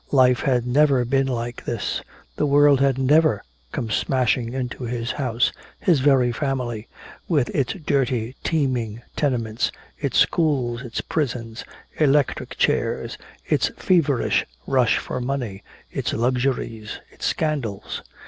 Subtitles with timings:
[0.11, 2.01] Life had never been like this:
[2.35, 6.87] the world had never come smashing into his house, his very family,
[7.27, 11.63] with its dirty teeming tenements, its schools, its prisons,
[11.99, 18.01] electric chairs, its feverish rush for money, its luxuries, its scandals.